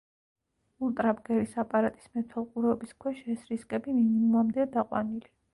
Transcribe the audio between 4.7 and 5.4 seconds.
დაყვანილი.